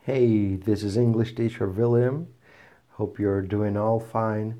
Hey, 0.00 0.56
this 0.56 0.80
is 0.80 0.96
English 0.96 1.34
teacher 1.34 1.68
William. 1.68 2.26
Hope 2.96 3.20
you're 3.20 3.44
doing 3.44 3.76
all 3.76 4.00
fine. 4.00 4.56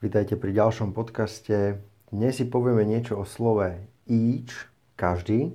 Vítajte 0.00 0.40
pri 0.40 0.56
ďalšom 0.56 0.96
podcaste. 0.96 1.76
Dnes 2.08 2.40
si 2.40 2.48
povieme 2.48 2.88
niečo 2.88 3.20
o 3.20 3.28
slove 3.28 3.76
each, 4.08 4.72
každý. 4.96 5.52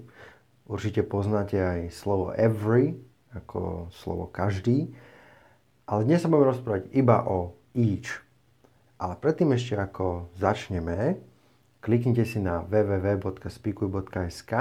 Určite 0.69 1.01
poznáte 1.01 1.57
aj 1.57 1.89
slovo 1.89 2.37
every, 2.37 3.01
ako 3.33 3.89
slovo 3.97 4.29
každý. 4.29 4.93
Ale 5.89 6.05
dnes 6.05 6.21
sa 6.21 6.29
budeme 6.29 6.53
rozprávať 6.53 6.93
iba 6.93 7.25
o 7.25 7.57
each. 7.73 8.21
Ale 9.01 9.17
predtým 9.17 9.57
ešte 9.57 9.73
ako 9.73 10.29
začneme, 10.37 11.17
kliknite 11.81 12.29
si 12.29 12.37
na 12.37 12.61
www.speakuj.sk 12.61 14.53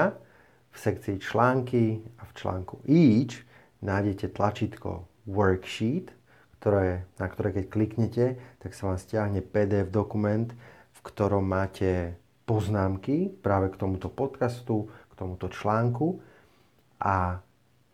v 0.72 0.76
sekcii 0.80 1.20
články 1.20 2.00
a 2.16 2.24
v 2.24 2.32
článku 2.32 2.80
Each 2.88 3.44
nájdete 3.84 4.32
tlačítko 4.32 5.04
Worksheet, 5.28 6.11
ktoré, 6.58 7.04
na 7.20 7.26
ktoré 7.29 7.52
keď 7.52 7.64
kliknete, 7.68 8.25
tak 8.64 8.72
sa 8.72 8.88
vám 8.88 8.98
stiahne 8.98 9.44
PDF 9.44 9.92
dokument, 9.92 10.48
v 10.96 11.00
ktorom 11.04 11.44
máte 11.44 12.16
poznámky 12.48 13.28
práve 13.44 13.72
k 13.72 13.80
tomuto 13.80 14.08
podcastu, 14.08 14.89
k 15.12 15.12
tomuto 15.12 15.52
článku 15.52 16.25
a 17.00 17.44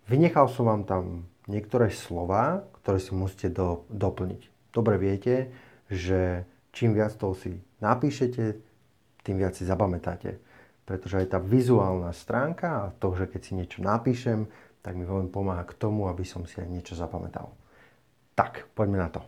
vynechal 0.06 0.46
som 0.46 0.70
vám 0.70 0.82
tam 0.86 1.26
niektoré 1.50 1.90
slova, 1.90 2.62
ktoré 2.82 3.02
si 3.02 3.10
musíte 3.10 3.50
do, 3.50 3.82
doplniť. 3.90 4.70
Dobre 4.70 4.95
viete, 5.02 5.50
že 5.90 6.46
čím 6.70 6.95
viac 6.95 7.10
toho 7.18 7.34
si 7.34 7.59
napíšete, 7.82 8.54
tým 9.26 9.36
viac 9.42 9.59
si 9.59 9.66
zapamätáte 9.66 10.38
pretože 10.90 11.22
aj 11.22 11.26
tá 11.30 11.38
vizuálna 11.38 12.10
stránka 12.10 12.68
a 12.82 12.90
to, 12.98 13.14
že 13.14 13.30
keď 13.30 13.40
si 13.46 13.52
niečo 13.54 13.78
napíšem, 13.78 14.50
tak 14.80 14.96
mi 14.96 15.04
veľmi 15.04 15.28
pomáha 15.28 15.64
k 15.68 15.76
tomu, 15.76 16.08
aby 16.08 16.24
som 16.24 16.48
si 16.48 16.60
aj 16.60 16.68
niečo 16.68 16.94
zapamätal. 16.96 17.52
Tak, 18.34 18.72
poďme 18.72 18.98
na 19.00 19.08
to. 19.12 19.20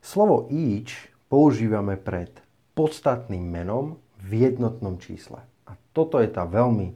Slovo 0.00 0.48
each 0.48 1.10
používame 1.28 1.98
pred 1.98 2.32
podstatným 2.78 3.42
menom 3.42 4.00
v 4.22 4.48
jednotnom 4.48 4.96
čísle. 4.96 5.42
A 5.66 5.74
toto 5.92 6.22
je 6.22 6.30
tá 6.30 6.46
veľmi 6.46 6.94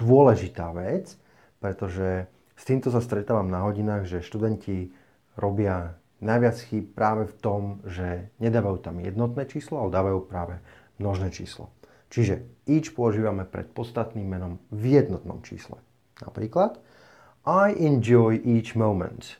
dôležitá 0.00 0.72
vec, 0.74 1.14
pretože 1.62 2.26
s 2.58 2.62
týmto 2.66 2.90
sa 2.90 2.98
stretávam 2.98 3.46
na 3.46 3.62
hodinách, 3.62 4.08
že 4.08 4.24
študenti 4.24 4.90
robia 5.38 5.94
najviac 6.18 6.58
chýb 6.58 6.90
práve 6.94 7.30
v 7.30 7.34
tom, 7.38 7.60
že 7.86 8.34
nedávajú 8.42 8.82
tam 8.82 8.98
jednotné 8.98 9.46
číslo, 9.46 9.78
ale 9.78 9.94
dávajú 9.94 10.26
práve 10.26 10.58
množné 10.98 11.30
číslo. 11.30 11.70
Čiže 12.10 12.42
each 12.66 12.96
používame 12.96 13.46
pred 13.46 13.70
podstatným 13.70 14.26
menom 14.26 14.58
v 14.72 14.98
jednotnom 14.98 15.44
čísle. 15.44 15.78
Napríklad 16.22 16.78
I 17.46 17.72
enjoy 17.78 18.42
each 18.44 18.76
moment. 18.76 19.38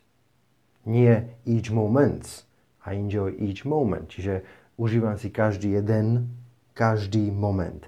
Nie 0.86 1.36
each 1.44 1.68
moments. 1.68 2.48
I 2.86 2.96
enjoy 2.96 3.36
each 3.36 3.68
moment. 3.68 4.08
Čiže 4.08 4.42
užívam 4.80 5.18
si 5.20 5.28
každý 5.28 5.76
jeden, 5.76 6.32
každý 6.72 7.28
moment. 7.28 7.84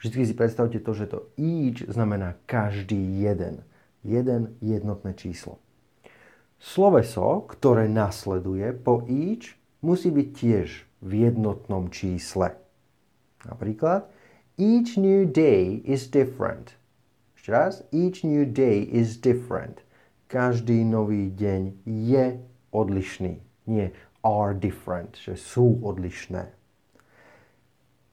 Vždy 0.00 0.32
si 0.32 0.34
predstavte 0.38 0.80
to, 0.80 0.92
že 0.96 1.06
to 1.10 1.18
each 1.36 1.84
znamená 1.90 2.38
každý 2.48 3.20
jeden. 3.20 3.66
Jeden 4.00 4.56
jednotné 4.64 5.12
číslo. 5.12 5.60
Sloveso, 6.60 7.44
ktoré 7.48 7.88
nasleduje 7.88 8.72
po 8.76 9.04
each, 9.08 9.56
musí 9.84 10.08
byť 10.12 10.28
tiež 10.36 10.68
v 11.04 11.12
jednotnom 11.28 11.88
čísle. 11.92 12.56
Napríklad, 13.44 14.08
each 14.60 14.96
new 15.00 15.24
day 15.24 15.80
is 15.84 16.08
different. 16.08 16.79
Ešte 17.50 17.58
raz, 17.66 17.82
each 17.90 18.22
new 18.22 18.46
day 18.46 18.86
is 18.86 19.18
different. 19.18 19.82
Každý 20.30 20.86
nový 20.86 21.34
deň 21.34 21.82
je 21.82 22.38
odlišný. 22.70 23.42
Nie 23.66 23.90
are 24.22 24.54
different, 24.54 25.18
že 25.18 25.34
sú 25.34 25.82
odlišné. 25.82 26.46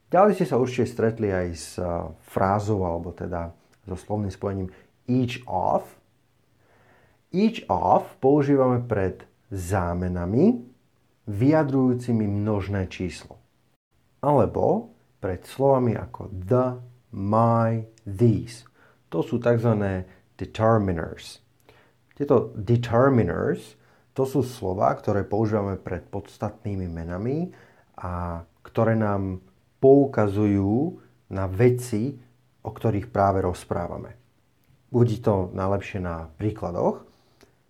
Ďalej 0.09 0.41
ste 0.41 0.45
sa 0.49 0.57
určite 0.57 0.89
stretli 0.89 1.29
aj 1.29 1.47
s 1.53 1.77
uh, 1.77 2.17
frázou, 2.33 2.81
alebo 2.81 3.13
teda 3.13 3.53
so 3.85 3.93
slovným 3.93 4.33
spojením 4.33 4.73
each 5.05 5.45
of. 5.45 5.85
Each 7.29 7.61
of 7.69 8.09
používame 8.17 8.81
pred 8.89 9.21
zámenami 9.53 10.65
vyjadrujúcimi 11.29 12.25
množné 12.25 12.89
číslo. 12.89 13.37
Alebo 14.17 14.97
pred 15.21 15.45
slovami 15.45 15.93
ako 15.93 16.25
the, 16.33 16.81
my, 17.13 17.85
these. 18.01 18.65
To 19.11 19.23
sú 19.23 19.39
tzv. 19.39 20.03
determiners. 20.35 21.39
Tieto 22.17 22.51
determiners 22.57 23.77
to 24.17 24.25
sú 24.25 24.41
slova, 24.41 24.89
ktoré 24.97 25.21
používame 25.21 25.77
pred 25.77 26.01
podstatnými 26.09 26.89
menami 26.89 27.53
a 28.01 28.41
ktoré 28.65 28.97
nám 28.97 29.45
poukazujú 29.77 30.97
na 31.29 31.45
veci, 31.45 32.17
o 32.65 32.69
ktorých 32.73 33.13
práve 33.13 33.45
rozprávame. 33.45 34.17
Bude 34.89 35.21
to 35.21 35.53
najlepšie 35.53 36.01
na 36.01 36.33
príkladoch. 36.41 37.05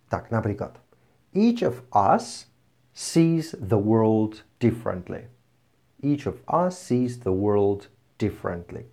Tak 0.08 0.32
napríklad, 0.32 0.80
each 1.36 1.60
of 1.60 1.84
us 1.92 2.48
sees 2.96 3.52
the 3.60 3.76
world 3.76 4.48
differently. 4.56 5.28
Each 6.00 6.24
of 6.24 6.40
us 6.48 6.80
sees 6.80 7.20
the 7.20 7.34
world 7.34 7.92
differently. 8.16 8.88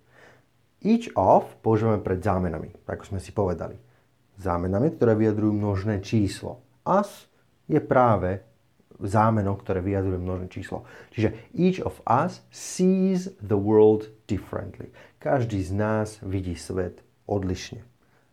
Each 0.84 1.08
of 1.16 1.56
používame 1.64 2.04
pred 2.04 2.20
zámenami, 2.20 2.72
ako 2.84 3.16
sme 3.16 3.20
si 3.20 3.32
povedali. 3.32 3.76
Zámenami, 4.36 4.92
ktoré 4.92 5.16
vyjadrujú 5.16 5.52
množné 5.56 6.04
číslo. 6.04 6.60
Us 6.84 7.26
je 7.66 7.80
práve 7.80 8.44
zámeno, 9.00 9.56
ktoré 9.56 9.80
vyjadruje 9.84 10.20
množné 10.20 10.46
číslo. 10.48 10.88
Čiže 11.12 11.36
each 11.52 11.80
of 11.84 12.00
us 12.08 12.44
sees 12.52 13.32
the 13.40 13.56
world 13.56 14.08
differently. 14.28 14.92
Každý 15.20 15.60
z 15.64 15.72
nás 15.72 16.08
vidí 16.24 16.56
svet 16.56 17.04
odlišne. 17.28 17.84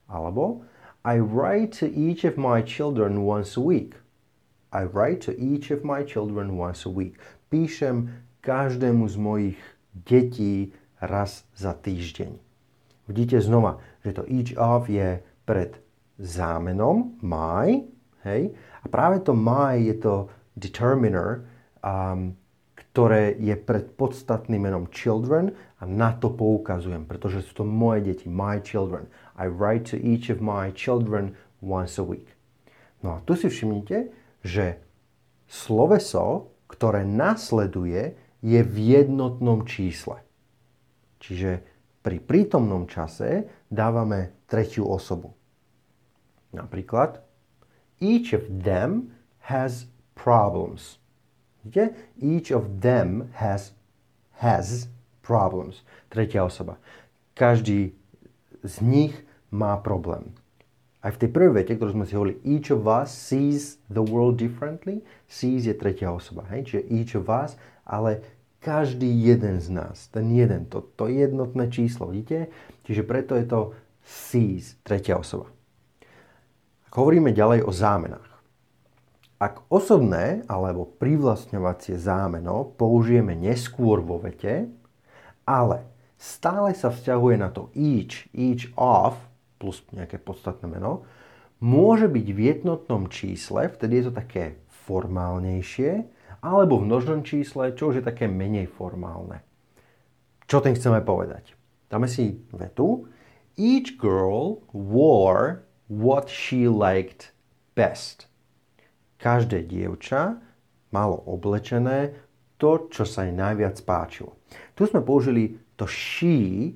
Alebo 0.07 0.63
I 1.03 1.19
write 1.19 1.75
to 1.83 1.87
each 1.91 2.23
of 2.23 2.39
my 2.39 2.63
children 2.63 3.27
once 3.27 3.59
a 3.59 3.63
week. 3.63 3.99
I 4.71 4.87
write 4.87 5.19
to 5.27 5.35
each 5.35 5.69
of 5.69 5.83
my 5.83 6.03
children 6.03 6.55
once 6.55 6.87
a 6.87 6.91
week. 6.91 7.19
Píšem 7.51 8.09
každému 8.41 9.07
z 9.07 9.15
mojich 9.19 9.59
detí 9.93 10.71
raz 11.03 11.44
za 11.53 11.75
týždeň. 11.75 12.40
Vidíte 13.12 13.44
znova, 13.44 13.84
že 14.08 14.16
to 14.16 14.24
each 14.31 14.56
of 14.56 14.88
je 14.88 15.19
pred 15.44 15.75
zámenom 16.16 17.19
my, 17.19 17.84
hej, 18.24 18.56
a 18.56 18.86
práve 18.88 19.19
to 19.28 19.36
my 19.36 19.75
je 19.75 19.96
to 20.00 20.31
determiner, 20.56 21.44
um, 21.84 22.40
ktoré 22.94 23.36
je 23.41 23.58
pred 23.58 23.90
podstatným 23.97 24.69
menom 24.69 24.86
children 24.94 25.52
a 25.81 25.84
na 25.84 26.14
to 26.14 26.30
poukazujem, 26.31 27.09
pretože 27.09 27.44
sú 27.50 27.64
to 27.64 27.66
moje 27.68 28.08
deti, 28.08 28.30
my 28.30 28.62
children. 28.62 29.09
I 29.35 29.50
write 29.50 29.90
to 29.91 29.97
each 29.97 30.30
of 30.30 30.40
my 30.40 30.70
children 30.72 31.34
once 31.59 31.97
a 31.97 32.06
week. 32.06 32.31
No 33.03 33.18
a 33.18 33.24
tu 33.25 33.35
si 33.35 33.50
všimnite, 33.50 34.14
že 34.46 34.80
sloveso, 35.50 36.53
ktoré 36.70 37.03
nasleduje, 37.03 38.16
je 38.44 38.62
v 38.62 38.75
jednotnom 39.00 39.68
čísle. 39.68 40.24
Čiže 41.23 41.63
pri 42.03 42.19
prítomnom 42.19 42.84
čase 42.84 43.47
dávame 43.72 44.44
tretiu 44.44 44.84
osobu. 44.91 45.31
Napríklad, 46.51 47.23
each 48.03 48.35
of 48.35 48.44
them 48.51 49.16
has 49.47 49.88
problems. 50.19 51.00
Vidíte? 51.63 51.95
Each 52.19 52.51
of 52.51 52.84
them 52.84 53.31
has, 53.39 53.72
has 54.44 54.91
problems. 55.23 55.88
Tretia 56.11 56.44
osoba. 56.44 56.75
Každý 57.40 57.95
z 58.61 58.75
nich 58.84 59.16
má 59.47 59.79
problém. 59.79 60.35
Aj 61.03 61.11
v 61.11 61.19
tej 61.23 61.29
prvej 61.31 61.51
vete, 61.55 61.75
ktorú 61.75 61.96
sme 61.96 62.08
si 62.08 62.16
hovorili, 62.16 62.40
each 62.43 62.72
of 62.72 62.84
us 62.87 63.11
sees 63.11 63.79
the 63.91 64.03
world 64.03 64.40
differently, 64.40 65.03
sees 65.28 65.67
je 65.67 65.75
tretia 65.75 66.11
osoba. 66.11 66.47
Hej? 66.52 66.67
Čiže 66.67 66.81
each 66.91 67.14
of 67.16 67.28
us, 67.28 67.55
ale 67.84 68.23
každý 68.63 69.11
jeden 69.11 69.59
z 69.59 69.67
nás, 69.75 70.07
ten 70.07 70.31
jeden, 70.31 70.71
to, 70.71 70.79
to 70.95 71.11
jednotné 71.11 71.67
číslo, 71.67 72.07
vidíte? 72.15 72.47
Čiže 72.87 73.03
preto 73.03 73.35
je 73.35 73.43
to 73.43 73.59
sees, 73.99 74.79
tretia 74.87 75.19
osoba. 75.19 75.51
Ak 76.87 76.95
hovoríme 76.95 77.35
ďalej 77.35 77.67
o 77.67 77.71
zámenách. 77.75 78.31
Ak 79.43 79.67
osobné 79.67 80.47
alebo 80.47 80.87
privlastňovacie 80.87 81.99
zámeno 81.99 82.63
použijeme 82.79 83.35
neskôr 83.35 83.99
vo 83.99 84.23
vete, 84.23 84.71
ale 85.43 85.83
stále 86.15 86.71
sa 86.71 86.87
vzťahuje 86.87 87.35
na 87.35 87.51
to 87.51 87.67
each, 87.75 88.31
each 88.31 88.71
of, 88.79 89.19
plus 89.59 89.83
nejaké 89.91 90.15
podstatné 90.15 90.71
meno, 90.71 91.03
môže 91.59 92.07
byť 92.07 92.27
v 92.31 92.39
jednotnom 92.39 93.11
čísle, 93.11 93.67
vtedy 93.67 93.99
je 93.99 94.05
to 94.07 94.13
také 94.15 94.63
formálnejšie, 94.87 96.07
alebo 96.43 96.75
v 96.75 96.91
množnom 96.91 97.23
čísle, 97.23 97.72
čo 97.72 97.95
už 97.95 98.03
je 98.03 98.07
také 98.11 98.28
menej 98.28 98.67
formálne. 98.67 99.40
Čo 100.43 100.59
tým 100.59 100.75
chceme 100.75 100.99
povedať? 100.99 101.55
Dáme 101.87 102.11
si 102.11 102.43
vetu. 102.51 103.07
Each 103.55 103.95
girl 103.95 104.59
wore 104.75 105.63
what 105.87 106.28
she 106.28 106.67
liked 106.67 107.31
best. 107.79 108.28
Každé 109.23 109.72
dievča 109.72 110.35
malo 110.91 111.23
oblečené 111.31 112.11
to, 112.59 112.91
čo 112.91 113.07
sa 113.07 113.23
jej 113.23 113.31
najviac 113.31 113.79
páčilo. 113.87 114.35
Tu 114.75 114.84
sme 114.84 114.99
použili 114.99 115.55
to 115.79 115.87
she, 115.87 116.75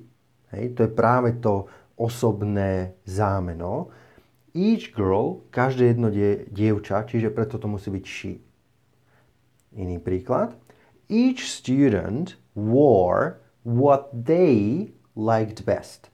hej, 0.50 0.64
to 0.72 0.88
je 0.88 0.90
práve 0.90 1.36
to 1.44 1.68
osobné 2.00 2.96
zámeno. 3.04 3.92
Each 4.56 4.90
girl, 4.96 5.44
každé 5.52 5.92
jedno 5.92 6.08
die, 6.08 6.48
dievča, 6.48 7.04
čiže 7.04 7.28
preto 7.30 7.60
to 7.60 7.68
musí 7.68 7.92
byť 7.92 8.04
she. 8.08 8.47
Iný 9.76 10.00
príklad. 10.00 10.56
Each 11.08 11.44
student 11.44 12.36
wore 12.52 13.40
what 13.64 14.12
they 14.12 14.92
liked 15.16 15.64
best. 15.64 16.08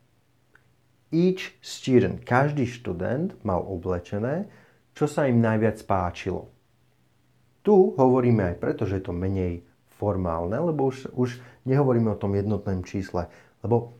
Each 1.14 1.54
student, 1.62 2.26
každý 2.26 2.66
študent 2.66 3.38
mal 3.46 3.62
oblečené, 3.62 4.50
čo 4.98 5.06
sa 5.06 5.30
im 5.30 5.38
najviac 5.38 5.78
páčilo. 5.86 6.50
Tu 7.62 7.70
hovoríme 7.72 8.54
aj 8.54 8.56
preto, 8.58 8.82
že 8.82 8.98
je 8.98 9.04
to 9.06 9.14
menej 9.14 9.62
formálne, 9.94 10.58
lebo 10.58 10.90
už, 10.90 11.14
už 11.14 11.38
nehovoríme 11.64 12.10
o 12.10 12.18
tom 12.18 12.34
jednotnom 12.34 12.82
čísle, 12.82 13.30
lebo 13.62 13.94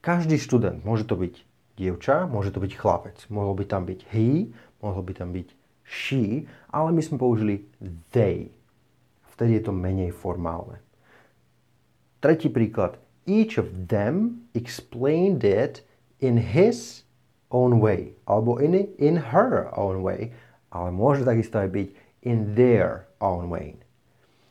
každý 0.00 0.38
študent, 0.38 0.86
môže 0.86 1.04
to 1.04 1.18
byť 1.18 1.34
dievča, 1.76 2.30
môže 2.30 2.54
to 2.54 2.62
byť 2.62 2.72
chlapec, 2.78 3.18
mohol 3.26 3.58
by 3.58 3.64
tam 3.66 3.84
byť 3.84 4.00
he, 4.14 4.54
mohol 4.80 5.02
by 5.02 5.12
tam 5.18 5.34
byť 5.34 5.48
she, 5.82 6.46
ale 6.70 6.94
my 6.94 7.02
sme 7.02 7.18
použili 7.18 7.66
they. 8.14 8.54
Vtedy 9.40 9.56
je 9.56 9.64
to 9.64 9.72
menej 9.72 10.12
formálne. 10.12 10.84
Tretí 12.20 12.52
príklad. 12.52 13.00
Each 13.24 13.56
of 13.56 13.88
them 13.88 14.44
explained 14.52 15.40
it 15.48 15.80
in 16.20 16.36
his 16.36 17.08
own 17.48 17.80
way, 17.80 18.12
alebo 18.28 18.60
in, 18.60 18.76
in 19.00 19.32
her 19.32 19.72
own 19.72 20.04
way, 20.04 20.36
ale 20.68 20.92
môže 20.92 21.24
takisto 21.24 21.56
aj 21.56 21.72
byť 21.72 21.88
in 22.28 22.52
their 22.52 23.08
own 23.24 23.48
way. 23.48 23.80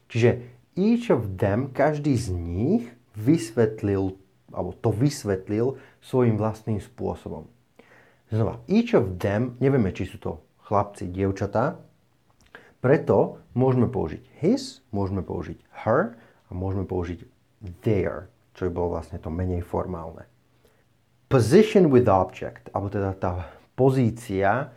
Čiže 0.09 0.41
each 0.73 1.13
of 1.13 1.37
them, 1.37 1.69
každý 1.69 2.17
z 2.17 2.33
nich 2.33 2.89
vysvetlil, 3.13 4.17
alebo 4.49 4.73
to 4.73 4.89
vysvetlil 4.89 5.77
svojim 6.01 6.33
vlastným 6.33 6.81
spôsobom. 6.81 7.45
Znova, 8.33 8.57
each 8.65 8.97
of 8.97 9.21
them, 9.21 9.53
nevieme, 9.61 9.93
či 9.93 10.09
sú 10.09 10.17
to 10.17 10.41
chlapci, 10.65 11.13
dievčatá, 11.13 11.77
preto 12.79 13.43
môžeme 13.53 13.91
použiť 13.91 14.23
his, 14.43 14.83
môžeme 14.95 15.21
použiť 15.21 15.59
her 15.85 16.15
a 16.47 16.51
môžeme 16.51 16.87
použiť 16.87 17.27
their, 17.83 18.31
čo 18.55 18.67
by 18.67 18.71
bolo 18.71 18.97
vlastne 18.97 19.19
to 19.19 19.27
menej 19.31 19.61
formálne 19.61 20.27
position 21.29 21.93
with 21.93 22.09
object, 22.09 22.67
alebo 22.73 22.89
teda 22.89 23.13
tá 23.13 23.53
pozícia 23.77 24.73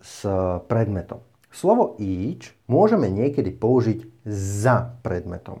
s 0.00 0.24
predmetom. 0.66 1.20
Slovo 1.52 2.00
each 2.00 2.56
môžeme 2.66 3.12
niekedy 3.12 3.52
použiť 3.52 4.24
za 4.24 4.96
predmetom. 5.04 5.60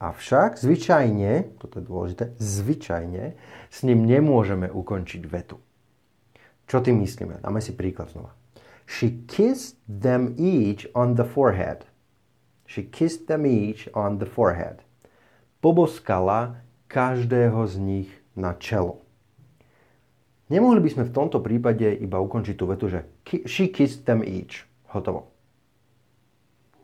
Avšak 0.00 0.60
zvyčajne, 0.60 1.56
toto 1.60 1.80
je 1.80 1.84
dôležité, 1.84 2.24
zvyčajne 2.36 3.36
s 3.68 3.78
ním 3.84 4.04
nemôžeme 4.04 4.68
ukončiť 4.68 5.22
vetu. 5.28 5.60
Čo 6.68 6.80
tým 6.84 7.00
myslíme? 7.04 7.40
Dáme 7.40 7.60
si 7.60 7.76
príklad 7.76 8.12
znova. 8.12 8.32
She 8.90 9.22
kissed 9.30 9.78
them 9.86 10.34
each 10.34 10.82
on 10.98 11.14
the 11.14 11.22
forehead. 11.22 11.86
She 12.66 12.82
kissed 12.82 13.30
them 13.30 13.46
each 13.46 13.86
on 13.94 14.18
the 14.18 14.26
forehead. 14.26 14.82
Poboskala 15.62 16.66
každého 16.90 17.70
z 17.70 17.78
nich 17.78 18.10
na 18.34 18.58
čelo. 18.58 19.06
Nemohli 20.50 20.82
by 20.82 20.90
sme 20.90 21.04
v 21.06 21.14
tomto 21.14 21.38
prípade 21.38 21.86
iba 22.02 22.18
ukončiť 22.18 22.54
tú 22.58 22.66
vetu, 22.66 22.90
že 22.90 23.06
she 23.46 23.70
kissed 23.70 24.10
them 24.10 24.26
each. 24.26 24.66
Hotovo. 24.90 25.30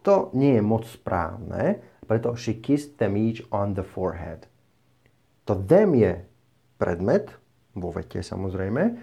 To 0.06 0.30
nie 0.30 0.54
je 0.54 0.62
moc 0.62 0.86
správne, 0.86 1.82
preto 2.06 2.38
she 2.38 2.54
kissed 2.62 3.02
them 3.02 3.18
each 3.18 3.42
on 3.50 3.74
the 3.74 3.82
forehead. 3.82 4.46
To 5.50 5.58
them 5.58 5.98
je 5.98 6.22
predmet, 6.78 7.34
vo 7.74 7.90
vete 7.90 8.22
samozrejme, 8.22 8.94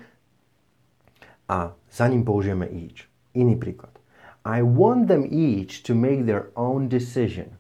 a 1.49 1.75
za 1.91 2.07
ním 2.07 2.23
použijeme 2.23 2.67
each. 2.67 3.07
Iný 3.33 3.55
príklad. 3.55 3.99
I 4.45 4.61
want 4.61 5.07
them 5.07 5.23
each 5.31 5.83
to 5.83 5.95
make 5.95 6.25
their 6.25 6.51
own 6.55 6.89
decision. 6.89 7.57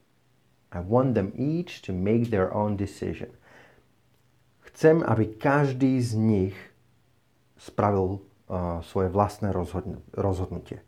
I 0.71 0.79
want 0.81 1.13
them 1.13 1.31
each 1.37 1.81
to 1.81 1.93
make 1.93 2.29
their 2.29 2.53
own 2.53 2.77
decision. 2.77 3.29
Chcem, 4.59 5.03
aby 5.05 5.25
každý 5.25 6.01
z 6.01 6.13
nich 6.13 6.57
spravil 7.57 8.19
uh, 8.49 8.81
svoje 8.81 9.09
vlastné 9.09 9.53
rozhodn- 9.53 10.01
rozhodnutie. 10.13 10.81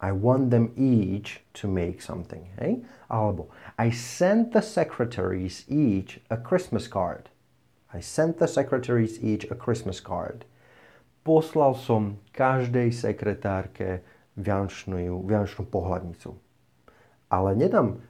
I 0.00 0.12
want 0.12 0.50
them 0.50 0.72
each 0.76 1.44
to 1.60 1.68
make 1.68 2.02
something. 2.02 2.48
Hej? 2.58 2.82
Alebo 3.08 3.48
I 3.78 3.92
sent 3.92 4.52
the 4.52 4.62
secretaries 4.62 5.64
each 5.68 6.20
a 6.30 6.36
Christmas 6.36 6.88
card. 6.88 7.28
I 7.92 8.00
sent 8.00 8.38
the 8.38 8.48
secretaries 8.48 9.22
each 9.22 9.46
a 9.50 9.54
Christmas 9.54 10.00
card. 10.00 10.44
Poslal 11.20 11.76
som 11.76 12.16
každej 12.32 12.96
sekretárke 12.96 14.00
vianočnú, 14.40 15.20
vianočnú 15.24 15.68
pohľadnicu. 15.68 16.32
Ale 17.28 17.54
nedám 17.54 18.00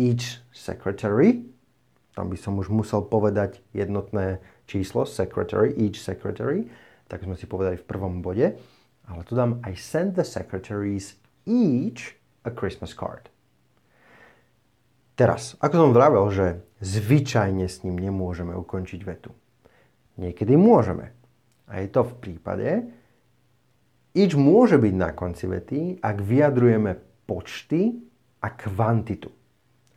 each 0.00 0.40
secretary, 0.50 1.44
tam 2.16 2.32
by 2.32 2.38
som 2.40 2.56
už 2.56 2.72
musel 2.72 3.04
povedať 3.04 3.60
jednotné 3.76 4.40
číslo, 4.64 5.04
secretary, 5.04 5.76
each 5.76 6.00
secretary, 6.00 6.66
tak 7.06 7.22
sme 7.22 7.36
si 7.36 7.44
povedali 7.44 7.76
v 7.76 7.86
prvom 7.86 8.24
bode, 8.24 8.56
ale 9.06 9.20
tu 9.22 9.38
dám 9.38 9.62
I 9.62 9.76
send 9.78 10.18
the 10.18 10.26
secretaries 10.26 11.20
each 11.46 12.18
a 12.42 12.50
Christmas 12.50 12.96
card. 12.96 13.30
Teraz, 15.16 15.56
ako 15.64 15.88
som 15.88 15.96
vravel, 15.96 16.28
že 16.28 16.60
zvyčajne 16.84 17.64
s 17.64 17.80
ním 17.88 17.96
nemôžeme 17.96 18.52
ukončiť 18.52 19.00
vetu. 19.00 19.32
Niekedy 20.20 20.60
môžeme. 20.60 21.15
A 21.66 21.82
je 21.82 21.88
to 21.90 22.06
v 22.06 22.14
prípade, 22.22 22.68
each 24.16 24.38
môže 24.38 24.78
byť 24.78 24.94
na 24.94 25.10
konci 25.12 25.44
vety, 25.50 25.80
ak 26.00 26.16
vyjadrujeme 26.22 26.96
počty 27.26 28.00
a 28.40 28.48
kvantitu. 28.54 29.28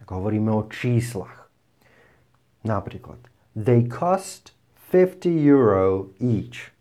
Ako 0.04 0.12
hovoríme 0.20 0.50
o 0.50 0.68
číslach. 0.68 1.48
Napríklad, 2.66 3.22
they 3.56 3.86
cost 3.88 4.58
50 4.92 5.30
euro 5.46 6.12
each. 6.18 6.74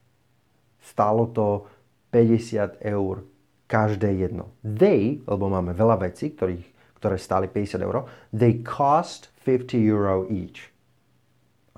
Stálo 0.80 1.28
to 1.30 1.68
50 2.10 2.80
eur 2.80 3.28
každé 3.68 4.16
jedno. 4.16 4.56
They, 4.64 5.20
lebo 5.28 5.52
máme 5.52 5.76
veľa 5.76 6.08
vecí, 6.08 6.32
ktorých, 6.32 6.96
ktoré 6.98 7.16
stáli 7.20 7.46
50 7.52 7.84
eur, 7.84 8.08
they 8.32 8.64
cost 8.64 9.28
50 9.44 9.76
euro 9.84 10.24
each. 10.32 10.72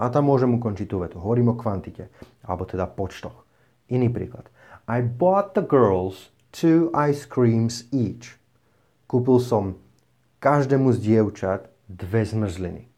A 0.01 0.09
tam 0.09 0.33
môžem 0.33 0.49
ukončiť 0.57 0.87
tú 0.89 1.05
vetu. 1.05 1.21
Hovorím 1.21 1.53
o 1.53 1.59
kvantite, 1.61 2.09
alebo 2.41 2.65
teda 2.65 2.89
počtoch. 2.89 3.45
Iný 3.93 4.09
príklad. 4.09 4.49
I 4.89 5.05
bought 5.05 5.53
the 5.53 5.63
girls 5.63 6.33
two 6.57 6.89
ice 6.97 7.29
creams 7.29 7.85
each. 7.93 8.41
Kúpil 9.05 9.37
som 9.45 9.77
každému 10.41 10.97
z 10.97 10.99
dievčat 11.05 11.69
dve 11.85 12.25
zmrzliny. 12.25 12.89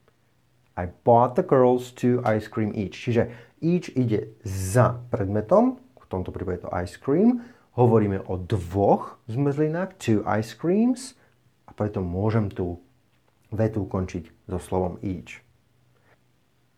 I 0.78 0.86
bought 1.02 1.34
the 1.34 1.42
girls 1.42 1.90
two 1.90 2.22
ice 2.22 2.46
cream 2.46 2.70
each. 2.70 2.94
Čiže 2.94 3.34
each 3.58 3.90
ide 3.98 4.38
za 4.46 5.02
predmetom, 5.10 5.82
tomto 6.12 6.28
prípade 6.28 6.68
to 6.68 6.70
ice 6.76 7.00
cream. 7.00 7.40
Hovoríme 7.72 8.20
o 8.28 8.36
dvoch 8.36 9.16
zmrzlinách, 9.32 9.96
two 9.96 10.20
ice 10.28 10.52
creams, 10.52 11.16
a 11.64 11.72
preto 11.72 12.04
môžem 12.04 12.52
tú 12.52 12.84
vetu 13.48 13.88
ukončiť 13.88 14.28
so 14.44 14.60
slovom 14.60 15.00
each. 15.00 15.40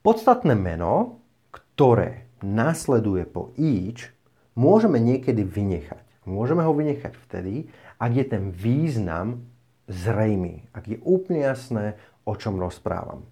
Podstatné 0.04 0.52
meno, 0.52 1.24
ktoré 1.48 2.28
nasleduje 2.44 3.24
po 3.24 3.56
each, 3.56 4.12
môžeme 4.52 5.00
niekedy 5.00 5.48
vynechať. 5.48 6.04
Môžeme 6.28 6.60
ho 6.60 6.76
vynechať 6.76 7.16
vtedy, 7.24 7.72
ak 7.96 8.12
je 8.12 8.24
ten 8.28 8.52
význam 8.52 9.48
zrejmý, 9.88 10.68
ak 10.76 10.92
je 10.92 11.00
úplne 11.08 11.48
jasné, 11.48 11.96
o 12.28 12.36
čom 12.36 12.60
rozprávam. 12.60 13.24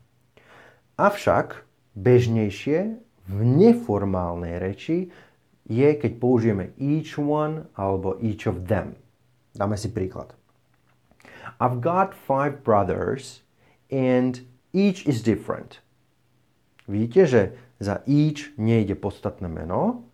Avšak 0.97 1.61
bežnejšie 1.93 2.97
v 3.29 3.39
neformálnej 3.45 4.57
reči 4.57 5.13
je, 5.69 5.89
keď 5.93 6.13
použijeme 6.17 6.73
each 6.81 7.21
one 7.21 7.69
alebo 7.77 8.17
each 8.25 8.49
of 8.49 8.65
them. 8.65 8.97
Dáme 9.53 9.77
si 9.77 9.93
príklad. 9.93 10.33
I've 11.61 11.85
got 11.85 12.17
five 12.17 12.65
brothers 12.65 13.45
and 13.93 14.41
each 14.73 15.05
is 15.05 15.21
different. 15.21 15.85
Vidíte, 16.93 17.21
že 17.25 17.43
za 17.81 18.05
each 18.05 18.53
nejde 18.61 18.93
podstatné 18.93 19.49
meno, 19.49 20.05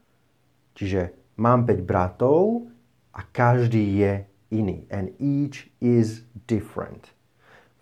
čiže 0.78 1.10
mám 1.34 1.66
5 1.66 1.82
bratov 1.82 2.70
a 3.10 3.26
každý 3.26 3.98
je 3.98 4.12
iný. 4.54 4.86
And 4.94 5.10
each 5.18 5.66
is 5.82 6.22
different. 6.46 7.10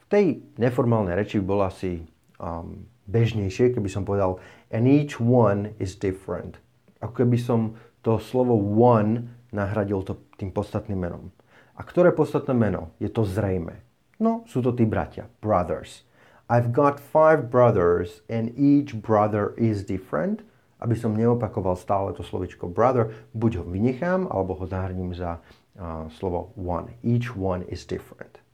V 0.00 0.04
tej 0.08 0.26
neformálnej 0.56 1.12
reči 1.12 1.36
by 1.36 1.44
bolo 1.44 1.68
asi 1.68 2.08
um, 2.40 2.88
bežnejšie, 3.04 3.76
keby 3.76 3.92
som 3.92 4.08
povedal 4.08 4.40
and 4.72 4.88
each 4.88 5.20
one 5.20 5.76
is 5.76 5.92
different 5.92 6.56
ako 7.00 7.12
keby 7.24 7.38
som 7.38 7.76
to 8.00 8.16
slovo 8.16 8.56
one 8.76 9.28
nahradil 9.52 10.02
to 10.02 10.16
tým 10.40 10.52
podstatným 10.52 10.98
menom. 10.98 11.32
A 11.76 11.84
ktoré 11.84 12.12
podstatné 12.12 12.56
meno? 12.56 12.96
Je 12.96 13.12
to 13.12 13.26
zrejme. 13.26 13.84
No, 14.16 14.48
sú 14.48 14.64
to 14.64 14.72
tí 14.72 14.88
bratia, 14.88 15.28
brothers. 15.44 16.05
I've 16.46 16.70
got 16.70 17.02
five 17.02 17.50
brothers 17.50 18.22
and 18.30 18.54
each 18.54 18.94
brother 18.94 19.54
is 19.58 19.82
different. 19.82 20.46
Aby 20.76 20.94
som 20.94 21.16
neopakoval 21.16 21.74
stále 21.80 22.12
to 22.12 22.20
slovičko 22.20 22.68
brother, 22.68 23.08
buď 23.32 23.52
ho 23.58 23.64
vynechám, 23.64 24.28
alebo 24.28 24.52
ho 24.60 24.68
zahrním 24.68 25.16
za 25.16 25.40
uh, 25.40 26.06
slovo 26.12 26.52
one. 26.52 26.92
Each 27.00 27.32
one 27.32 27.64
is 27.64 27.88
different. 27.88 28.44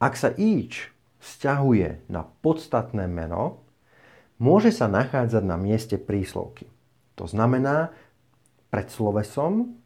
Ak 0.00 0.16
sa 0.16 0.32
each 0.40 0.88
vzťahuje 1.20 2.08
na 2.08 2.24
podstatné 2.40 3.04
meno, 3.04 3.60
môže 4.40 4.72
sa 4.72 4.88
nachádzať 4.88 5.44
na 5.44 5.60
mieste 5.60 6.00
príslovky. 6.00 6.64
To 7.20 7.28
znamená 7.28 7.92
pred 8.72 8.88
slovesom, 8.88 9.76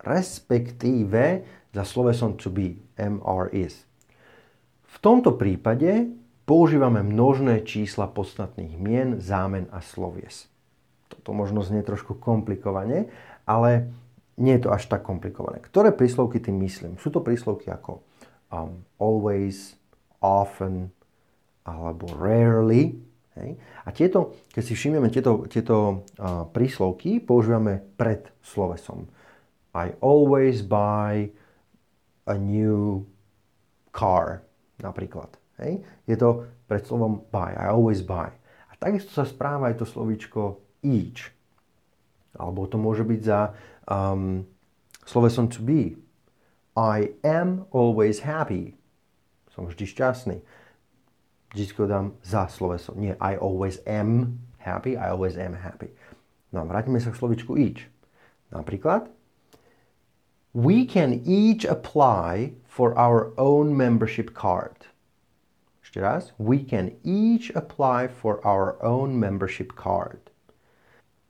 respektíve 0.00 1.44
za 1.76 1.84
slovesom 1.84 2.40
to 2.40 2.48
be, 2.48 2.80
MR 2.96 3.52
is. 3.52 3.87
V 4.88 4.96
tomto 5.04 5.36
prípade 5.36 6.08
používame 6.48 7.04
množné 7.04 7.62
čísla 7.62 8.08
podstatných 8.08 8.74
mien, 8.80 9.20
zámen 9.20 9.68
a 9.68 9.84
slovies. 9.84 10.48
Toto 11.12 11.36
možno 11.36 11.60
znie 11.60 11.84
trošku 11.84 12.16
komplikovane, 12.16 13.12
ale 13.44 13.92
nie 14.40 14.56
je 14.56 14.64
to 14.64 14.70
až 14.72 14.88
tak 14.88 15.04
komplikované. 15.04 15.60
Ktoré 15.60 15.92
príslovky 15.92 16.40
tým 16.40 16.56
myslím? 16.64 16.96
Sú 16.96 17.12
to 17.12 17.20
príslovky 17.20 17.68
ako 17.68 18.00
um, 18.48 18.80
always, 18.96 19.76
often 20.24 20.88
alebo 21.68 22.08
rarely. 22.16 22.96
Hej? 23.36 23.60
A 23.84 23.88
tieto, 23.92 24.40
keď 24.48 24.62
si 24.64 24.72
všimneme 24.72 25.12
tieto, 25.12 25.44
tieto 25.52 26.08
uh, 26.16 26.48
príslovky, 26.48 27.20
používame 27.20 27.84
pred 28.00 28.24
slovesom. 28.40 29.04
I 29.76 29.92
always 30.00 30.64
buy 30.64 31.28
a 32.24 32.34
new 32.40 33.04
car, 33.92 34.47
napríklad. 34.82 35.34
Hej? 35.58 35.82
Je 36.06 36.16
to 36.16 36.46
pred 36.70 36.86
slovom 36.86 37.26
buy, 37.30 37.54
I 37.54 37.70
always 37.70 38.02
buy. 38.02 38.30
A 38.70 38.72
takisto 38.78 39.10
sa 39.10 39.26
správa 39.26 39.70
aj 39.70 39.82
to 39.82 39.86
slovíčko 39.86 40.62
each. 40.86 41.34
Alebo 42.38 42.70
to 42.70 42.78
môže 42.78 43.02
byť 43.02 43.20
za 43.24 43.52
um, 43.90 44.46
slovesom 45.02 45.50
to 45.50 45.58
be. 45.64 45.98
I 46.78 47.10
am 47.26 47.66
always 47.74 48.22
happy. 48.22 48.78
Som 49.50 49.66
vždy 49.66 49.84
šťastný. 49.90 50.38
Vždy 51.50 51.64
ho 51.74 51.86
dám 51.90 52.06
za 52.22 52.46
sloveso. 52.46 52.94
Nie 52.94 53.18
I 53.18 53.34
always 53.34 53.82
am 53.88 54.38
happy, 54.62 54.94
I 54.94 55.10
always 55.10 55.34
am 55.34 55.58
happy. 55.58 55.90
No 56.54 56.62
a 56.62 56.68
vrátime 56.68 57.02
sa 57.02 57.10
k 57.10 57.18
slovičku 57.18 57.58
each. 57.58 57.88
Napríklad, 58.54 59.10
we 60.54 60.86
can 60.86 61.20
each 61.26 61.66
apply 61.66 62.54
for 62.78 62.94
our 62.94 63.34
own 63.34 63.74
membership 63.74 64.38
card. 64.38 64.86
Ešte 65.82 65.98
raz. 65.98 66.30
We 66.38 66.62
can 66.62 66.94
each 67.02 67.50
apply 67.58 68.06
for 68.06 68.38
our 68.46 68.78
own 68.78 69.18
membership 69.18 69.74
card. 69.74 70.30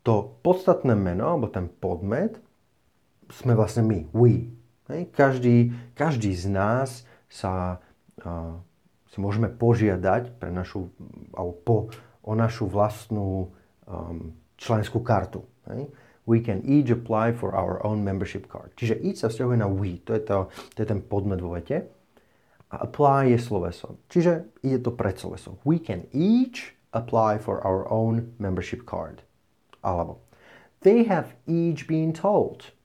To 0.05 0.37
podstatné 0.45 0.93
meno, 0.93 1.33
alebo 1.33 1.49
ten 1.49 1.73
podmet, 1.73 2.37
sme 3.33 3.57
vlastne 3.57 3.89
my, 3.89 4.05
we. 4.13 4.53
Hej? 4.93 5.09
Každý, 5.17 5.73
každý 5.97 6.37
z 6.37 6.53
nás 6.53 7.09
sa 7.33 7.81
uh, 8.21 8.61
si 9.09 9.17
môžeme 9.17 9.49
požiadať 9.49 10.37
pre 10.37 10.53
našu, 10.53 10.93
alebo 11.33 11.53
po, 11.65 11.77
o 12.21 12.37
našu 12.37 12.69
vlastnú 12.69 13.57
um, 13.89 14.37
členskú 14.61 15.01
kartu. 15.01 15.49
Hej? 15.65 15.89
We 16.29 16.45
can 16.45 16.61
each 16.69 16.93
apply 16.93 17.33
for 17.33 17.57
our 17.57 17.81
own 17.81 18.05
membership 18.05 18.53
card. 18.53 18.77
Čiže 18.77 19.01
each 19.01 19.25
sa 19.25 19.33
vzťahuje 19.33 19.65
na 19.65 19.69
we, 19.73 20.05
to 20.05 20.13
je, 20.13 20.23
to, 20.29 20.53
to 20.77 20.79
je 20.85 20.89
ten 20.93 21.01
podmet 21.01 21.41
vo 21.41 21.57
vete. 21.57 21.89
A 22.69 22.85
apply 22.85 23.33
je 23.33 23.41
sloveso. 23.41 23.97
Čiže 24.13 24.61
ide 24.61 24.85
to 24.85 24.93
pred 24.93 25.17
sloveso. 25.17 25.57
We 25.65 25.81
can 25.81 26.05
each 26.13 26.77
apply 26.93 27.41
for 27.41 27.65
our 27.65 27.89
own 27.89 28.37
membership 28.37 28.85
card. 28.85 29.25
Alebo 29.81 30.21
they 30.85 31.09
have 31.09 31.33
each 31.49 31.89
been 31.89 32.13
told. 32.13 32.77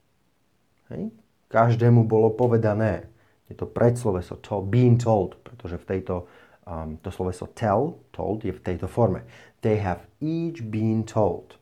Hej? 0.88 1.12
každému 1.54 2.10
bolo 2.10 2.34
povedané. 2.34 3.06
Je 3.46 3.54
to 3.54 3.70
predsloveso 3.70 4.42
to, 4.42 4.64
being 4.66 4.98
told, 4.98 5.38
pretože 5.46 5.78
v 5.78 5.84
tejto, 5.84 6.26
um, 6.66 6.98
to 6.98 7.14
sloveso 7.14 7.46
tell, 7.54 8.02
told, 8.10 8.42
je 8.42 8.50
v 8.50 8.58
tejto 8.58 8.90
forme. 8.90 9.22
They 9.62 9.78
have 9.78 10.02
each 10.18 10.64
been 10.66 11.06
told. 11.06 11.54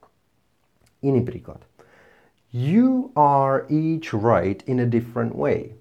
Iný 1.02 1.26
príklad. 1.26 1.66
You 2.52 3.12
are 3.16 3.64
each 3.71 4.12
right 4.12 4.62
in 4.66 4.78
a 4.78 4.85
different 4.85 5.35
way. 5.35 5.73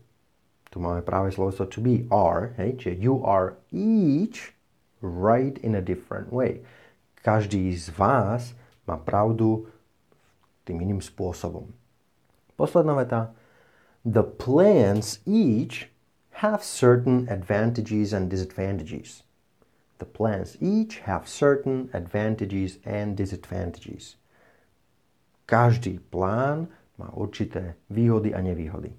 Tu 0.72 0.80
máme 0.80 1.04
práve 1.04 1.36
sloveso 1.36 1.68
to 1.68 1.82
be, 1.84 2.08
are, 2.08 2.56
hej, 2.56 2.96
you 2.96 3.20
are 3.28 3.60
each 3.76 4.56
right 5.04 5.60
in 5.60 5.76
a 5.76 5.84
different 5.84 6.32
way. 6.32 6.64
Každý 7.28 7.76
z 7.76 7.92
vás 8.00 8.56
má 8.88 8.96
pravdu 8.96 9.68
tým 10.64 10.80
iným 10.80 11.04
spôsobom. 11.04 11.68
Posledná 12.56 12.96
veta. 12.96 13.36
The 14.08 14.24
plans 14.24 15.20
each 15.28 15.92
have 16.40 16.64
certain 16.64 17.28
advantages 17.28 18.16
and 18.16 18.32
disadvantages. 18.32 19.28
The 20.00 20.08
plans 20.08 20.56
each 20.64 21.04
have 21.04 21.28
certain 21.28 21.92
advantages 21.92 22.80
and 22.88 23.20
disadvantages. 23.20 24.16
Každý 25.52 26.00
plán 26.00 26.72
má 26.96 27.12
určité 27.12 27.76
výhody 27.92 28.32
a 28.32 28.40
nevýhody. 28.40 28.96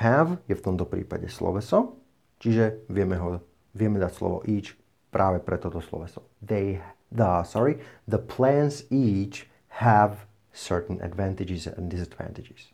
Have 0.00 0.40
je 0.48 0.56
v 0.56 0.64
tomto 0.64 0.88
prípade 0.88 1.28
sloveso, 1.28 2.00
čiže 2.40 2.88
vieme, 2.88 3.20
ho, 3.20 3.44
vieme 3.76 4.00
dať 4.00 4.12
slovo 4.16 4.40
each 4.48 4.72
práve 5.12 5.44
pre 5.44 5.60
toto 5.60 5.84
sloveso. 5.84 6.24
They, 6.40 6.80
the, 7.12 7.44
sorry, 7.44 7.76
the 8.08 8.16
plans 8.16 8.88
each 8.88 9.52
have 9.84 10.24
certain 10.56 10.96
advantages 11.04 11.68
and 11.68 11.92
disadvantages. 11.92 12.72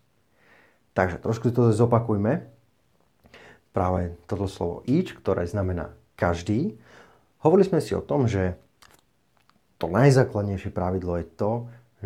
Takže 0.95 1.19
trošku 1.19 1.51
to 1.51 1.75
zopakujme. 1.75 2.47
Práve 3.75 4.15
toto 4.31 4.47
slovo 4.47 4.87
each, 4.87 5.11
ktoré 5.19 5.43
znamená 5.51 5.91
každý. 6.15 6.79
Hovorili 7.43 7.67
sme 7.67 7.83
si 7.83 7.99
o 7.99 8.05
tom, 8.05 8.31
že 8.31 8.55
to 9.83 9.91
najzákladnejšie 9.91 10.71
pravidlo 10.71 11.19
je 11.19 11.27
to, 11.35 11.53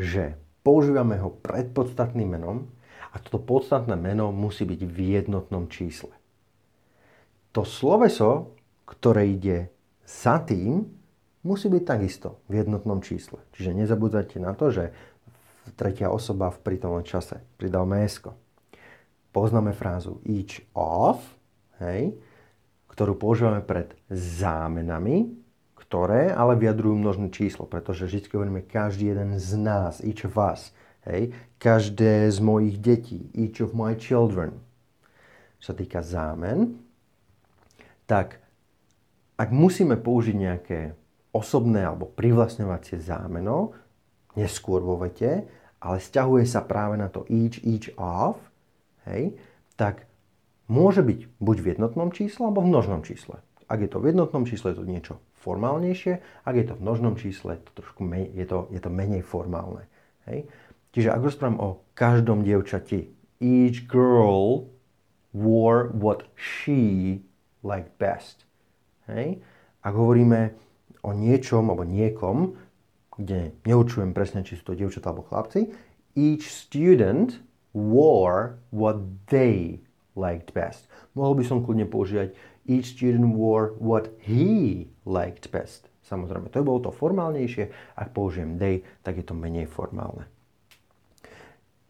že 0.00 0.24
používame 0.66 1.22
ho 1.22 1.30
pred 1.30 1.70
podstatným 1.70 2.34
menom 2.34 2.66
a 3.14 3.22
toto 3.22 3.38
podstatné 3.38 3.94
meno 3.94 4.34
musí 4.34 4.66
byť 4.66 4.80
v 4.82 4.98
jednotnom 5.14 5.70
čísle. 5.70 6.10
To 7.54 7.62
sloveso, 7.62 8.58
ktoré 8.82 9.30
ide 9.30 9.70
za 10.02 10.42
tým, 10.42 10.82
musí 11.46 11.70
byť 11.70 11.82
takisto 11.86 12.42
v 12.50 12.66
jednotnom 12.66 12.98
čísle. 12.98 13.38
Čiže 13.54 13.78
nezabúdajte 13.78 14.42
na 14.42 14.58
to, 14.58 14.74
že 14.74 14.90
tretia 15.78 16.10
osoba 16.10 16.50
v 16.50 16.58
prítomnom 16.66 17.06
čase 17.06 17.38
pridáme 17.54 18.02
s 18.02 18.26
poznáme 19.30 19.70
frázu 19.70 20.18
each 20.26 20.66
of, 20.74 21.22
hej, 21.78 22.18
ktorú 22.90 23.14
používame 23.14 23.62
pred 23.62 23.94
zámenami, 24.10 25.45
ktoré 25.76 26.32
ale 26.32 26.56
vyjadrujú 26.56 26.96
množné 26.96 27.28
číslo, 27.28 27.68
pretože 27.68 28.08
vždy 28.08 28.32
hovoríme 28.32 28.64
každý 28.64 29.12
jeden 29.12 29.36
z 29.36 29.60
nás, 29.60 30.00
each 30.00 30.24
of 30.24 30.40
us, 30.40 30.72
hej, 31.04 31.36
každé 31.60 32.32
z 32.32 32.38
mojich 32.40 32.80
detí, 32.80 33.28
each 33.36 33.60
of 33.60 33.76
my 33.76 33.92
children. 33.94 34.56
Čo 35.60 35.72
sa 35.72 35.74
týka 35.76 36.00
zámen, 36.00 36.80
tak 38.08 38.40
ak 39.36 39.52
musíme 39.52 40.00
použiť 40.00 40.36
nejaké 40.36 40.80
osobné 41.36 41.84
alebo 41.84 42.08
privlastňovacie 42.08 42.96
zámeno, 42.96 43.76
neskôr 44.32 44.80
vo 44.80 44.96
vete, 44.96 45.44
ale 45.76 45.96
stiahuje 46.00 46.48
sa 46.48 46.64
práve 46.64 46.96
na 46.96 47.12
to 47.12 47.28
each, 47.28 47.60
each 47.60 47.92
of, 48.00 48.40
hej, 49.04 49.36
tak 49.76 50.08
môže 50.72 51.04
byť 51.04 51.20
buď 51.36 51.56
v 51.60 51.68
jednotnom 51.76 52.08
čísle 52.16 52.48
alebo 52.48 52.64
v 52.64 52.72
množnom 52.72 53.04
čísle. 53.04 53.44
Ak 53.68 53.84
je 53.84 53.90
to 53.92 54.00
v 54.00 54.16
jednotnom 54.16 54.48
čísle, 54.48 54.72
je 54.72 54.80
to 54.80 54.88
niečo 54.88 55.14
formálnejšie, 55.46 56.42
ak 56.42 56.54
je 56.58 56.64
to 56.66 56.74
v 56.74 56.82
množnom 56.82 57.14
čísle, 57.14 57.62
to 57.62 57.70
trošku 57.78 58.02
menej, 58.02 58.34
je, 58.34 58.46
to, 58.50 58.58
je 58.74 58.80
to 58.82 58.90
menej 58.90 59.22
formálne. 59.22 59.86
Hej. 60.26 60.50
Čiže 60.90 61.14
ak 61.14 61.22
rozprávam 61.22 61.62
o 61.62 61.70
každom 61.94 62.42
dievčati, 62.42 63.14
each 63.38 63.86
girl 63.86 64.66
wore 65.30 65.94
what 65.94 66.26
she 66.34 67.22
liked 67.62 67.94
best. 68.02 68.42
Hej. 69.06 69.38
Ak 69.86 69.94
hovoríme 69.94 70.56
o 71.06 71.14
niečom 71.14 71.70
alebo 71.70 71.86
niekom, 71.86 72.58
kde 73.14 73.54
neučujem 73.62 74.10
presne, 74.10 74.42
či 74.42 74.58
sú 74.58 74.72
to 74.72 74.74
dievčatá 74.74 75.14
alebo 75.14 75.24
chlapci, 75.30 75.70
each 76.18 76.48
student 76.48 77.38
wore 77.76 78.58
what 78.72 78.98
they 79.28 79.84
liked 80.16 80.50
best. 80.56 80.88
Mohol 81.12 81.40
by 81.40 81.44
som 81.44 81.58
kľudne 81.60 81.86
používať 81.86 82.32
each 82.64 82.88
student 82.88 83.36
wore 83.36 83.76
what 83.78 84.10
he 84.24 84.88
liked 85.06 85.48
best. 85.54 85.86
Samozrejme, 86.06 86.50
to 86.50 86.60
je 86.60 86.66
bolo 86.66 86.82
to 86.86 86.90
formálnejšie. 86.94 87.70
Ak 87.94 88.14
použijem 88.14 88.58
they, 88.58 88.82
tak 89.06 89.18
je 89.18 89.24
to 89.26 89.34
menej 89.34 89.66
formálne. 89.70 90.26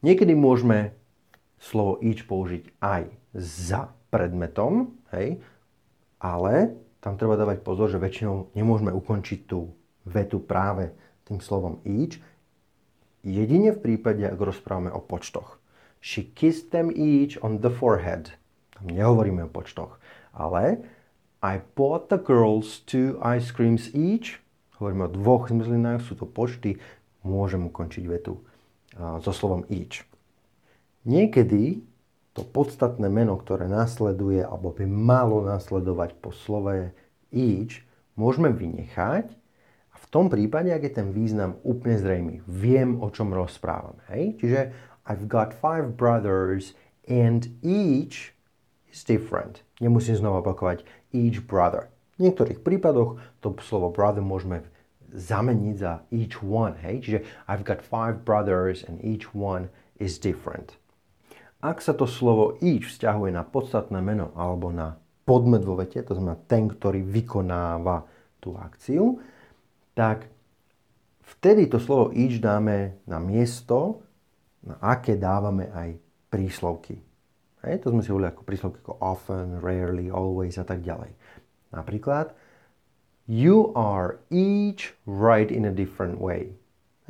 Niekedy 0.05 0.37
môžeme 0.37 0.93
slovo 1.57 1.99
each 2.05 2.29
použiť 2.29 2.69
aj 2.85 3.09
za 3.37 3.91
predmetom, 4.13 4.95
hej, 5.17 5.41
ale 6.21 6.77
tam 7.01 7.17
treba 7.21 7.37
dávať 7.37 7.61
pozor, 7.61 7.93
že 7.93 8.01
väčšinou 8.01 8.53
nemôžeme 8.57 8.93
ukončiť 8.93 9.41
tú 9.49 9.73
vetu 10.07 10.39
práve 10.41 10.95
tým 11.27 11.43
slovom 11.43 11.83
each, 11.83 12.23
jedine 13.27 13.75
v 13.75 13.83
prípade, 13.83 14.23
ak 14.23 14.39
rozprávame 14.39 14.95
o 14.95 15.03
počtoch. 15.03 15.59
She 15.99 16.23
kissed 16.23 16.71
them 16.71 16.95
each 16.95 17.35
on 17.43 17.59
the 17.59 17.73
forehead. 17.73 18.31
Tam 18.79 18.87
nehovoríme 18.87 19.49
o 19.49 19.51
počtoch. 19.51 19.99
Ale 20.31 20.87
I 21.45 21.61
bought 21.77 22.09
the 22.09 22.21
girls 22.21 22.81
two 22.89 23.21
ice 23.21 23.53
creams 23.53 23.93
each. 23.93 24.41
Hovoríme 24.81 25.09
o 25.09 25.13
dvoch 25.13 25.49
zmrzlinách, 25.49 26.05
sú 26.05 26.17
to 26.17 26.29
počty. 26.29 26.81
Môžem 27.25 27.69
ukončiť 27.69 28.05
vetu 28.09 28.41
uh, 28.97 29.21
so 29.21 29.33
slovom 29.33 29.65
each. 29.73 30.05
Niekedy 31.07 31.81
to 32.37 32.45
podstatné 32.45 33.09
meno, 33.09 33.41
ktoré 33.41 33.65
nasleduje, 33.65 34.45
alebo 34.45 34.69
by 34.69 34.85
malo 34.85 35.41
nasledovať 35.41 36.21
po 36.21 36.37
slove 36.37 36.93
each, 37.33 37.81
môžeme 38.13 38.53
vynechať 38.53 39.33
a 39.93 39.97
v 39.97 40.07
tom 40.13 40.29
prípade, 40.29 40.69
ak 40.69 40.85
je 40.85 40.93
ten 40.93 41.09
význam 41.17 41.57
úplne 41.65 41.97
zrejmý, 41.97 42.35
viem, 42.45 43.01
o 43.01 43.09
čom 43.09 43.33
rozprávam. 43.33 43.97
Hej? 44.13 44.37
Čiže 44.37 44.61
I've 45.09 45.25
got 45.25 45.57
five 45.57 45.97
brothers 45.97 46.77
and 47.09 47.49
each 47.65 48.37
is 48.93 49.01
different. 49.01 49.65
Nemusím 49.81 50.21
znova 50.21 50.45
opakovať 50.45 50.85
each 51.13 51.45
brother. 51.45 51.91
V 52.17 52.27
niektorých 52.27 52.65
prípadoch 52.65 53.21
to 53.45 53.53
slovo 53.61 53.93
brother 53.93 54.25
môžeme 54.25 54.65
zameniť 55.13 55.77
za 55.77 56.03
each 56.11 56.41
one. 56.43 56.75
Hej? 56.81 56.97
Čiže 57.05 57.19
I've 57.47 57.63
got 57.63 57.85
five 57.85 58.25
brothers 58.25 58.83
and 58.83 58.99
each 59.05 59.33
one 59.37 59.69
is 60.01 60.17
different. 60.17 60.77
Ak 61.65 61.81
sa 61.81 61.97
to 61.97 62.05
slovo 62.05 62.61
each 62.61 62.89
vzťahuje 62.89 63.33
na 63.33 63.45
podstatné 63.45 63.99
meno 64.05 64.33
alebo 64.37 64.69
na 64.69 65.01
podmet 65.27 65.65
vo 65.65 65.75
vete, 65.81 65.99
to 66.05 66.15
znamená 66.15 66.39
ten, 66.47 66.71
ktorý 66.71 67.03
vykonáva 67.03 68.07
tú 68.39 68.55
akciu, 68.55 69.19
tak 69.97 70.29
vtedy 71.37 71.67
to 71.67 71.81
slovo 71.83 72.13
each 72.15 72.39
dáme 72.39 73.03
na 73.09 73.19
miesto, 73.19 74.05
na 74.63 74.79
aké 74.79 75.19
dávame 75.19 75.67
aj 75.73 75.99
príslovky. 76.31 77.01
Hej, 77.67 77.83
to 77.83 77.91
sme 77.91 77.99
si 77.99 78.15
hovorili 78.15 78.31
ako 78.31 78.47
príslovky 78.47 78.79
ako 78.87 78.95
often, 79.03 79.59
rarely, 79.59 80.07
always 80.07 80.55
a 80.55 80.63
tak 80.63 80.87
ďalej. 80.87 81.11
Napríklad, 81.75 82.31
you 83.27 83.75
are 83.75 84.23
each 84.31 84.95
right 85.03 85.51
in 85.51 85.67
a 85.67 85.75
different 85.75 86.23
way. 86.23 86.55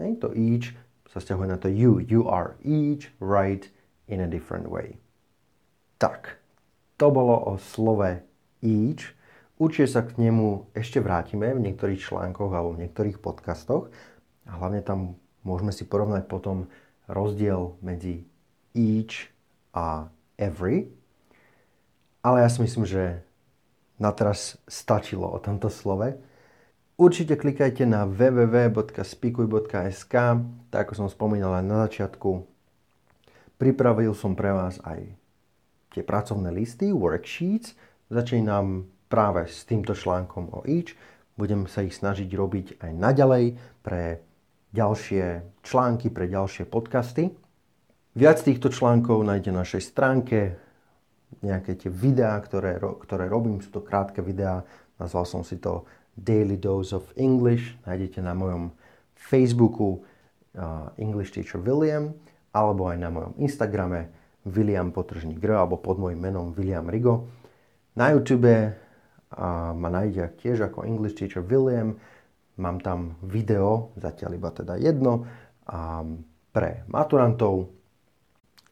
Hej, 0.00 0.24
to 0.24 0.32
each 0.32 0.72
sa 1.12 1.20
stiahuje 1.20 1.52
na 1.52 1.60
to 1.60 1.68
you. 1.68 2.00
You 2.00 2.24
are 2.24 2.56
each 2.64 3.12
right 3.20 3.68
in 4.08 4.24
a 4.24 4.28
different 4.28 4.72
way. 4.72 4.96
Tak, 6.00 6.40
to 6.96 7.12
bolo 7.12 7.36
o 7.36 7.60
slove 7.60 8.24
each. 8.64 9.12
Určite 9.60 9.88
sa 9.92 10.08
k 10.08 10.16
nemu 10.16 10.72
ešte 10.72 11.04
vrátime 11.04 11.52
v 11.52 11.68
niektorých 11.68 12.00
článkoch 12.00 12.52
alebo 12.56 12.76
v 12.76 12.88
niektorých 12.88 13.20
podcastoch. 13.20 13.92
A 14.48 14.56
hlavne 14.56 14.80
tam 14.80 15.20
môžeme 15.44 15.72
si 15.72 15.84
porovnať 15.84 16.28
potom 16.28 16.68
rozdiel 17.12 17.76
medzi 17.84 18.24
each 18.72 19.28
a 19.76 20.08
every. 20.40 20.88
Ale 22.24 22.40
ja 22.44 22.48
si 22.48 22.62
myslím, 22.62 22.86
že 22.86 23.22
na 23.96 24.12
teraz 24.12 24.56
stačilo 24.68 25.28
o 25.28 25.38
tomto 25.40 25.70
slove. 25.72 26.16
Určite 26.96 27.36
klikajte 27.36 27.84
na 27.84 28.06
www.spikuj.sk, 28.08 30.14
tak 30.72 30.88
ako 30.88 30.94
som 30.96 31.08
spomínal 31.12 31.54
aj 31.60 31.64
na 31.64 31.76
začiatku, 31.88 32.56
Pripravil 33.56 34.12
som 34.12 34.36
pre 34.36 34.52
vás 34.52 34.76
aj 34.84 35.16
tie 35.96 36.04
pracovné 36.04 36.52
listy, 36.52 36.92
worksheets. 36.92 37.72
Začínam 38.12 38.84
práve 39.08 39.48
s 39.48 39.64
týmto 39.64 39.96
článkom 39.96 40.52
o 40.52 40.60
each. 40.68 40.92
Budem 41.40 41.64
sa 41.64 41.80
ich 41.80 41.96
snažiť 41.96 42.28
robiť 42.36 42.84
aj 42.84 42.92
naďalej 42.92 43.56
pre 43.80 44.20
ďalšie 44.76 45.40
články, 45.64 46.12
pre 46.12 46.28
ďalšie 46.28 46.68
podcasty. 46.68 47.32
Viac 48.16 48.40
týchto 48.40 48.72
článkov 48.72 49.28
nájdete 49.28 49.52
na 49.52 49.60
našej 49.60 49.92
stránke, 49.92 50.56
nejaké 51.44 51.76
tie 51.76 51.92
videá, 51.92 52.40
ktoré, 52.40 52.80
ktoré 52.80 53.28
robím, 53.28 53.60
sú 53.60 53.68
to 53.68 53.84
krátke 53.84 54.24
videá, 54.24 54.64
nazval 54.96 55.28
som 55.28 55.44
si 55.44 55.60
to 55.60 55.84
Daily 56.16 56.56
Dose 56.56 56.96
of 56.96 57.12
English, 57.20 57.76
nájdete 57.84 58.24
na 58.24 58.32
mojom 58.32 58.72
Facebooku 59.12 60.00
uh, 60.56 60.88
English 60.96 61.36
Teacher 61.36 61.60
William 61.60 62.16
alebo 62.56 62.88
aj 62.88 62.96
na 62.96 63.12
mojom 63.12 63.36
Instagrame 63.36 64.08
William 64.48 64.88
Potržník 64.96 65.36
R 65.36 65.60
alebo 65.60 65.76
pod 65.76 66.00
môjim 66.00 66.16
menom 66.16 66.56
William 66.56 66.88
Rigo. 66.88 67.28
Na 68.00 68.16
YouTube 68.16 68.48
a 69.28 69.76
ma 69.76 69.88
nájde 69.92 70.40
tiež 70.40 70.72
ako 70.72 70.88
English 70.88 71.20
Teacher 71.20 71.44
William. 71.44 72.00
Mám 72.56 72.80
tam 72.80 73.20
video, 73.20 73.92
zatiaľ 74.00 74.40
iba 74.40 74.48
teda 74.56 74.80
jedno, 74.80 75.28
a 75.68 76.00
pre 76.48 76.88
maturantov. 76.88 77.75